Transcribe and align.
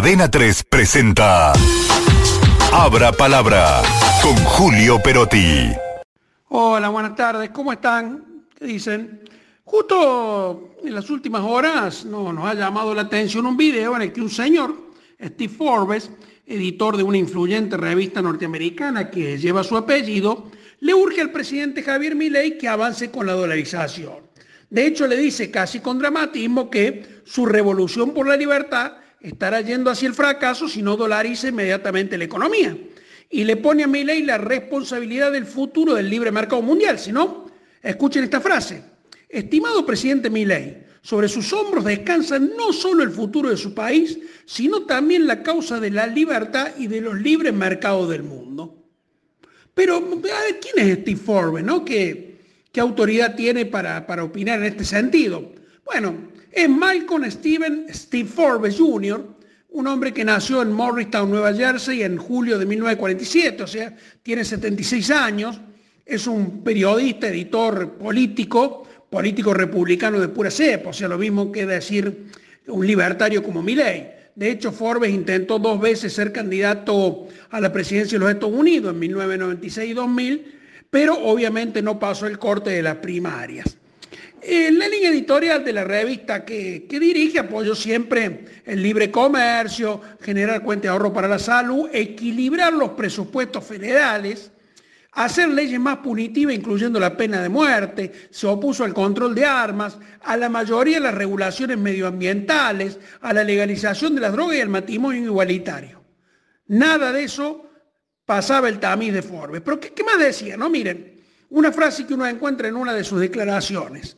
Adena 0.00 0.30
3 0.30 0.64
presenta 0.64 1.52
Abra 2.72 3.12
Palabra 3.12 3.82
con 4.22 4.34
Julio 4.34 4.98
Perotti. 4.98 5.72
Hola, 6.48 6.88
buenas 6.88 7.14
tardes, 7.14 7.50
¿cómo 7.50 7.70
están? 7.70 8.46
¿Qué 8.58 8.64
dicen? 8.64 9.20
Justo 9.62 10.76
en 10.82 10.94
las 10.94 11.10
últimas 11.10 11.42
horas 11.42 12.06
no, 12.06 12.32
nos 12.32 12.46
ha 12.46 12.54
llamado 12.54 12.94
la 12.94 13.02
atención 13.02 13.44
un 13.44 13.58
video 13.58 13.94
en 13.94 14.00
el 14.00 14.10
que 14.10 14.22
un 14.22 14.30
señor, 14.30 14.74
Steve 15.22 15.52
Forbes, 15.52 16.10
editor 16.46 16.96
de 16.96 17.02
una 17.02 17.18
influyente 17.18 17.76
revista 17.76 18.22
norteamericana 18.22 19.10
que 19.10 19.36
lleva 19.36 19.62
su 19.62 19.76
apellido, 19.76 20.50
le 20.80 20.94
urge 20.94 21.20
al 21.20 21.30
presidente 21.30 21.82
Javier 21.82 22.16
Milei 22.16 22.56
que 22.56 22.68
avance 22.68 23.10
con 23.10 23.26
la 23.26 23.34
dolarización. 23.34 24.14
De 24.70 24.86
hecho, 24.86 25.06
le 25.06 25.18
dice 25.18 25.50
casi 25.50 25.80
con 25.80 25.98
dramatismo 25.98 26.70
que 26.70 27.20
su 27.26 27.44
revolución 27.44 28.14
por 28.14 28.26
la 28.26 28.38
libertad 28.38 28.92
estará 29.20 29.60
yendo 29.60 29.90
hacia 29.90 30.08
el 30.08 30.14
fracaso 30.14 30.68
si 30.68 30.82
no 30.82 30.96
dolariza 30.96 31.48
inmediatamente 31.48 32.18
la 32.18 32.24
economía. 32.24 32.76
Y 33.28 33.44
le 33.44 33.56
pone 33.56 33.84
a 33.84 33.86
Milei 33.86 34.22
la 34.22 34.38
responsabilidad 34.38 35.30
del 35.32 35.46
futuro 35.46 35.94
del 35.94 36.10
libre 36.10 36.32
mercado 36.32 36.62
mundial. 36.62 36.98
Si 36.98 37.12
no, 37.12 37.46
escuchen 37.82 38.24
esta 38.24 38.40
frase. 38.40 38.82
Estimado 39.28 39.86
presidente 39.86 40.28
Milei, 40.28 40.84
sobre 41.02 41.28
sus 41.28 41.52
hombros 41.52 41.84
descansa 41.84 42.38
no 42.38 42.72
solo 42.72 43.02
el 43.02 43.10
futuro 43.10 43.50
de 43.50 43.56
su 43.56 43.72
país, 43.74 44.18
sino 44.44 44.82
también 44.82 45.26
la 45.26 45.42
causa 45.42 45.78
de 45.78 45.90
la 45.90 46.06
libertad 46.06 46.72
y 46.76 46.88
de 46.88 47.00
los 47.00 47.14
libres 47.20 47.54
mercados 47.54 48.08
del 48.10 48.24
mundo. 48.24 48.76
Pero, 49.72 50.20
¿quién 50.60 50.88
es 50.88 50.98
Steve 50.98 51.20
Forbes? 51.20 51.64
No? 51.64 51.84
¿Qué, 51.84 52.40
¿Qué, 52.72 52.80
autoridad 52.80 53.36
tiene 53.36 53.64
para, 53.64 54.06
para 54.06 54.24
opinar 54.24 54.58
en 54.58 54.66
este 54.66 54.84
sentido? 54.84 55.52
Bueno, 55.92 56.14
es 56.52 56.68
Malcolm 56.68 57.28
Steven 57.28 57.86
Steve 57.92 58.28
Forbes 58.28 58.78
Jr., 58.78 59.26
un 59.70 59.88
hombre 59.88 60.14
que 60.14 60.24
nació 60.24 60.62
en 60.62 60.70
Morristown, 60.70 61.28
Nueva 61.28 61.52
Jersey, 61.52 62.04
en 62.04 62.16
julio 62.16 62.60
de 62.60 62.64
1947, 62.64 63.60
o 63.64 63.66
sea, 63.66 63.96
tiene 64.22 64.44
76 64.44 65.10
años, 65.10 65.60
es 66.06 66.28
un 66.28 66.62
periodista, 66.62 67.26
editor 67.26 67.94
político, 67.94 68.86
político 69.10 69.52
republicano 69.52 70.20
de 70.20 70.28
pura 70.28 70.52
cepa, 70.52 70.90
o 70.90 70.92
sea, 70.92 71.08
lo 71.08 71.18
mismo 71.18 71.50
que 71.50 71.66
decir 71.66 72.26
un 72.68 72.86
libertario 72.86 73.42
como 73.42 73.60
Milley. 73.60 74.10
De 74.36 74.48
hecho, 74.48 74.70
Forbes 74.70 75.10
intentó 75.10 75.58
dos 75.58 75.80
veces 75.80 76.12
ser 76.12 76.30
candidato 76.30 77.26
a 77.50 77.60
la 77.60 77.72
presidencia 77.72 78.16
de 78.16 78.24
los 78.24 78.32
Estados 78.32 78.54
Unidos 78.54 78.94
en 78.94 79.00
1996 79.00 79.90
y 79.90 79.94
2000, 79.94 80.60
pero 80.88 81.18
obviamente 81.18 81.82
no 81.82 81.98
pasó 81.98 82.28
el 82.28 82.38
corte 82.38 82.70
de 82.70 82.82
las 82.82 82.98
primarias. 82.98 83.79
En 84.42 84.78
la 84.78 84.88
línea 84.88 85.10
editorial 85.10 85.62
de 85.62 85.72
la 85.72 85.84
revista 85.84 86.44
que, 86.44 86.86
dirige 86.88 87.38
apoyo 87.38 87.74
siempre 87.74 88.62
el 88.64 88.82
libre 88.82 89.10
comercio, 89.10 90.00
generar 90.20 90.62
cuenta 90.62 90.84
de 90.84 90.88
ahorro 90.88 91.12
para 91.12 91.28
la 91.28 91.38
salud, 91.38 91.90
equilibrar 91.92 92.72
los 92.72 92.90
presupuestos 92.90 93.64
federales, 93.64 94.50
hacer 95.12 95.48
leyes 95.50 95.78
más 95.78 95.98
punitivas 95.98 96.54
incluyendo 96.54 96.98
la 96.98 97.16
pena 97.16 97.42
de 97.42 97.50
muerte, 97.50 98.12
se 98.30 98.46
opuso 98.46 98.84
al 98.84 98.94
control 98.94 99.34
de 99.34 99.44
armas, 99.44 99.98
a 100.22 100.36
la 100.38 100.48
mayoría 100.48 100.96
de 100.96 101.04
las 101.04 101.14
regulaciones 101.14 101.76
medioambientales, 101.76 102.98
a 103.20 103.34
la 103.34 103.44
legalización 103.44 104.14
de 104.14 104.22
las 104.22 104.32
drogas 104.32 104.56
y 104.56 104.60
al 104.62 104.70
matrimonio 104.70 105.22
igualitario. 105.22 106.02
Nada 106.68 107.12
de 107.12 107.24
eso 107.24 107.66
pasaba 108.24 108.70
el 108.70 108.78
tamiz 108.78 109.12
de 109.12 109.22
Forbes. 109.22 109.60
Pero 109.60 109.78
¿qué, 109.78 109.92
qué 109.92 110.02
más 110.02 110.18
decía? 110.18 110.56
No, 110.56 110.70
miren, 110.70 111.20
una 111.50 111.72
frase 111.72 112.06
que 112.06 112.14
uno 112.14 112.26
encuentra 112.26 112.68
en 112.68 112.76
una 112.76 112.94
de 112.94 113.04
sus 113.04 113.20
declaraciones. 113.20 114.16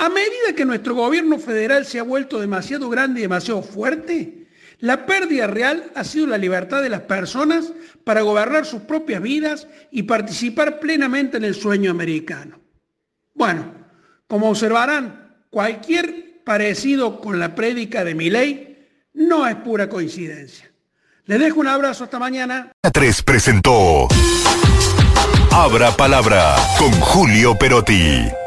A 0.00 0.08
medida 0.08 0.54
que 0.56 0.64
nuestro 0.64 0.94
gobierno 0.94 1.38
federal 1.38 1.84
se 1.84 1.98
ha 1.98 2.02
vuelto 2.02 2.40
demasiado 2.40 2.88
grande 2.88 3.20
y 3.20 3.24
demasiado 3.24 3.62
fuerte, 3.62 4.46
la 4.78 5.04
pérdida 5.04 5.46
real 5.46 5.92
ha 5.94 6.04
sido 6.04 6.26
la 6.26 6.38
libertad 6.38 6.80
de 6.80 6.88
las 6.88 7.02
personas 7.02 7.74
para 8.02 8.22
gobernar 8.22 8.64
sus 8.64 8.80
propias 8.80 9.20
vidas 9.20 9.68
y 9.90 10.04
participar 10.04 10.80
plenamente 10.80 11.36
en 11.36 11.44
el 11.44 11.54
sueño 11.54 11.90
americano. 11.90 12.58
Bueno, 13.34 13.74
como 14.26 14.48
observarán, 14.48 15.34
cualquier 15.50 16.42
parecido 16.44 17.20
con 17.20 17.38
la 17.38 17.54
prédica 17.54 18.02
de 18.02 18.14
mi 18.14 18.30
ley 18.30 18.88
no 19.12 19.46
es 19.46 19.56
pura 19.56 19.90
coincidencia. 19.90 20.72
Les 21.26 21.38
dejo 21.38 21.60
un 21.60 21.68
abrazo 21.68 22.04
hasta 22.04 22.18
mañana. 22.18 22.72
3 22.90 23.22
presentó 23.22 24.08
Abra 25.50 25.94
Palabra 25.94 26.56
con 26.78 26.90
Julio 26.92 27.54
Perotti. 27.58 28.39